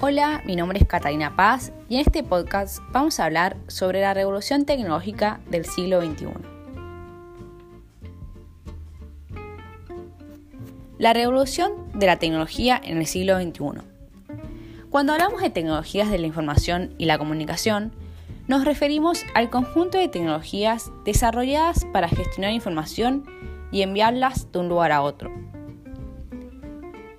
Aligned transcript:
Hola, 0.00 0.42
mi 0.46 0.54
nombre 0.54 0.78
es 0.78 0.86
Catalina 0.86 1.34
Paz 1.34 1.72
y 1.88 1.96
en 1.96 2.02
este 2.02 2.22
podcast 2.22 2.78
vamos 2.92 3.18
a 3.18 3.24
hablar 3.24 3.56
sobre 3.66 4.00
la 4.00 4.14
revolución 4.14 4.64
tecnológica 4.64 5.40
del 5.50 5.64
siglo 5.64 6.00
XXI. 6.00 6.28
La 10.98 11.12
revolución 11.14 11.72
de 11.94 12.06
la 12.06 12.16
tecnología 12.16 12.80
en 12.80 12.98
el 12.98 13.06
siglo 13.06 13.40
XXI. 13.40 13.82
Cuando 14.88 15.14
hablamos 15.14 15.42
de 15.42 15.50
tecnologías 15.50 16.12
de 16.12 16.18
la 16.18 16.28
información 16.28 16.94
y 16.96 17.06
la 17.06 17.18
comunicación, 17.18 17.90
nos 18.46 18.64
referimos 18.64 19.24
al 19.34 19.50
conjunto 19.50 19.98
de 19.98 20.06
tecnologías 20.06 20.92
desarrolladas 21.04 21.84
para 21.92 22.08
gestionar 22.08 22.52
información 22.52 23.24
y 23.72 23.82
enviarlas 23.82 24.52
de 24.52 24.60
un 24.60 24.68
lugar 24.68 24.92
a 24.92 25.02
otro. 25.02 25.32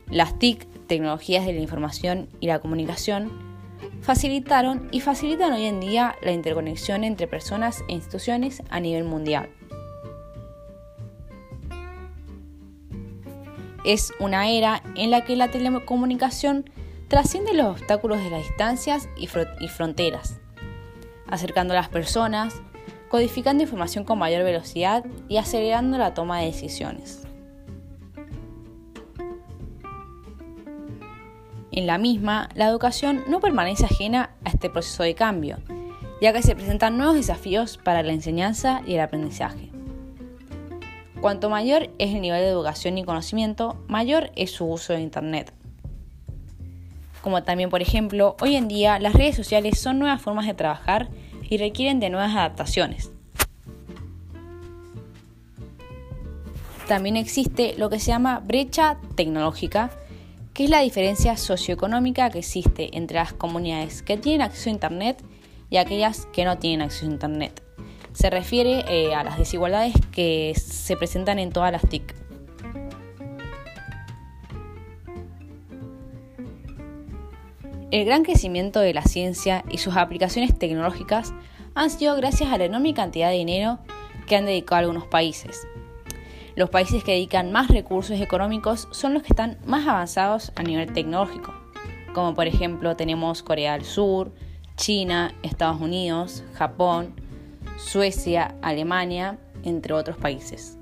Las 0.07 0.39
TIC 0.39 0.65
tecnologías 0.89 1.45
de 1.45 1.53
la 1.53 1.61
información 1.61 2.27
y 2.41 2.47
la 2.47 2.59
comunicación, 2.59 3.31
facilitaron 4.01 4.89
y 4.91 4.99
facilitan 4.99 5.53
hoy 5.53 5.65
en 5.65 5.79
día 5.79 6.15
la 6.21 6.33
interconexión 6.33 7.05
entre 7.05 7.27
personas 7.27 7.83
e 7.87 7.93
instituciones 7.93 8.61
a 8.69 8.81
nivel 8.81 9.05
mundial. 9.05 9.49
Es 13.85 14.11
una 14.19 14.49
era 14.49 14.83
en 14.95 15.11
la 15.11 15.23
que 15.23 15.37
la 15.37 15.49
telecomunicación 15.49 16.69
trasciende 17.07 17.53
los 17.53 17.67
obstáculos 17.67 18.21
de 18.21 18.29
las 18.29 18.43
distancias 18.43 19.07
y, 19.15 19.27
fronteras, 19.27 20.41
acercando 21.27 21.73
a 21.73 21.77
las 21.77 21.89
personas, 21.89 22.61
codificando 23.09 23.63
información 23.63 24.03
con 24.03 24.19
mayor 24.19 24.43
velocidad 24.43 25.05
y 25.27 25.37
acelerando 25.37 25.97
la 25.97 26.13
toma 26.13 26.39
de 26.39 26.47
decisiones. 26.47 27.28
En 31.79 31.87
la 31.87 31.97
misma, 31.97 32.49
la 32.55 32.67
educación 32.67 33.23
no 33.29 33.39
permanece 33.39 33.85
ajena 33.85 34.31
a 34.43 34.49
este 34.49 34.69
proceso 34.69 35.03
de 35.03 35.15
cambio, 35.15 35.59
ya 36.21 36.33
que 36.33 36.41
se 36.41 36.53
presentan 36.53 36.97
nuevos 36.97 37.15
desafíos 37.15 37.77
para 37.77 38.03
la 38.03 38.11
enseñanza 38.11 38.81
y 38.85 38.95
el 38.95 38.99
aprendizaje. 38.99 39.69
Cuanto 41.21 41.49
mayor 41.49 41.89
es 41.97 42.13
el 42.13 42.19
nivel 42.19 42.41
de 42.41 42.49
educación 42.49 42.97
y 42.97 43.05
conocimiento, 43.05 43.81
mayor 43.87 44.29
es 44.35 44.51
su 44.51 44.65
uso 44.65 44.91
de 44.91 44.99
Internet. 44.99 45.53
Como 47.21 47.43
también, 47.43 47.69
por 47.69 47.81
ejemplo, 47.81 48.35
hoy 48.41 48.57
en 48.57 48.67
día 48.67 48.99
las 48.99 49.13
redes 49.13 49.37
sociales 49.37 49.79
son 49.79 49.99
nuevas 49.99 50.21
formas 50.21 50.47
de 50.47 50.55
trabajar 50.55 51.07
y 51.49 51.59
requieren 51.59 52.01
de 52.01 52.09
nuevas 52.09 52.35
adaptaciones. 52.35 53.09
También 56.89 57.15
existe 57.15 57.75
lo 57.77 57.89
que 57.89 58.01
se 58.01 58.07
llama 58.07 58.41
brecha 58.43 58.97
tecnológica, 59.15 59.91
¿Qué 60.59 60.65
es 60.65 60.69
la 60.69 60.81
diferencia 60.81 61.37
socioeconómica 61.37 62.29
que 62.31 62.39
existe 62.39 62.97
entre 62.97 63.15
las 63.15 63.31
comunidades 63.31 64.01
que 64.01 64.17
tienen 64.17 64.41
acceso 64.41 64.69
a 64.69 64.73
Internet 64.73 65.23
y 65.69 65.77
aquellas 65.77 66.25
que 66.33 66.43
no 66.43 66.57
tienen 66.57 66.81
acceso 66.81 67.05
a 67.05 67.11
Internet. 67.11 67.63
Se 68.11 68.29
refiere 68.29 68.83
eh, 68.89 69.15
a 69.15 69.23
las 69.23 69.37
desigualdades 69.37 69.93
que 70.11 70.53
se 70.57 70.97
presentan 70.97 71.39
en 71.39 71.53
todas 71.53 71.71
las 71.71 71.83
TIC. 71.83 72.13
El 77.91 78.03
gran 78.03 78.23
crecimiento 78.23 78.81
de 78.81 78.93
la 78.93 79.03
ciencia 79.03 79.63
y 79.71 79.77
sus 79.77 79.95
aplicaciones 79.95 80.59
tecnológicas 80.59 81.33
han 81.73 81.89
sido 81.89 82.17
gracias 82.17 82.51
a 82.51 82.57
la 82.57 82.65
enorme 82.65 82.93
cantidad 82.93 83.29
de 83.29 83.37
dinero 83.37 83.79
que 84.27 84.35
han 84.35 84.45
dedicado 84.45 84.79
algunos 84.79 85.07
países, 85.07 85.65
los 86.59 86.69
países 86.69 87.05
que 87.05 87.13
dedican 87.13 87.53
más 87.53 87.69
recursos 87.69 88.19
económicos 88.19 88.89
son 88.91 89.13
los 89.13 89.23
que 89.23 89.29
están 89.29 89.57
más 89.65 89.87
avanzados 89.87 90.51
a 90.57 90.63
nivel 90.63 90.91
tecnológico, 90.91 91.53
como 92.13 92.35
por 92.35 92.47
ejemplo 92.47 92.97
tenemos 92.97 93.43
Corea 93.43 93.71
del 93.77 93.85
Sur, 93.85 94.33
China, 94.75 95.33
Estados 95.41 95.79
Unidos, 95.79 96.43
Japón, 96.55 97.13
Suecia, 97.77 98.55
Alemania, 98.61 99.37
entre 99.63 99.93
otros 99.93 100.17
países. 100.17 100.77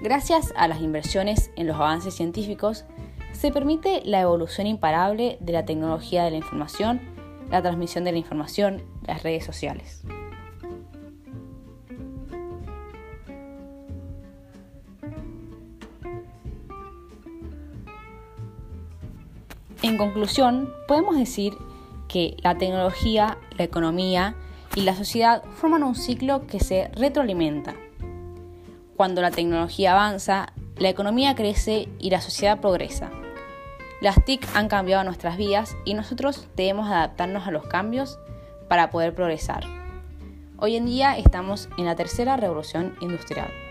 Gracias 0.00 0.54
a 0.56 0.68
las 0.68 0.80
inversiones 0.80 1.50
en 1.56 1.66
los 1.66 1.76
avances 1.76 2.14
científicos, 2.14 2.86
se 3.32 3.50
permite 3.50 4.00
la 4.06 4.22
evolución 4.22 4.66
imparable 4.66 5.36
de 5.40 5.52
la 5.52 5.66
tecnología 5.66 6.24
de 6.24 6.30
la 6.30 6.38
información, 6.38 7.02
la 7.50 7.60
transmisión 7.60 8.04
de 8.04 8.12
la 8.12 8.18
información, 8.18 8.82
las 9.06 9.22
redes 9.22 9.44
sociales. 9.44 10.02
En 19.84 19.98
conclusión, 19.98 20.72
podemos 20.88 21.14
decir 21.14 21.52
que 22.08 22.38
la 22.42 22.56
tecnología, 22.56 23.36
la 23.58 23.64
economía 23.64 24.34
y 24.74 24.80
la 24.80 24.96
sociedad 24.96 25.44
forman 25.56 25.82
un 25.82 25.94
ciclo 25.94 26.46
que 26.46 26.58
se 26.58 26.88
retroalimenta. 26.94 27.74
Cuando 28.96 29.20
la 29.20 29.30
tecnología 29.30 29.92
avanza, 29.92 30.54
la 30.78 30.88
economía 30.88 31.34
crece 31.34 31.90
y 31.98 32.08
la 32.08 32.22
sociedad 32.22 32.62
progresa. 32.62 33.10
Las 34.00 34.24
TIC 34.24 34.48
han 34.54 34.68
cambiado 34.68 35.04
nuestras 35.04 35.36
vidas 35.36 35.76
y 35.84 35.92
nosotros 35.92 36.48
debemos 36.56 36.88
adaptarnos 36.88 37.46
a 37.46 37.50
los 37.50 37.66
cambios 37.66 38.18
para 38.68 38.88
poder 38.88 39.14
progresar. 39.14 39.64
Hoy 40.56 40.76
en 40.76 40.86
día 40.86 41.18
estamos 41.18 41.68
en 41.76 41.84
la 41.84 41.94
tercera 41.94 42.38
revolución 42.38 42.96
industrial. 43.02 43.63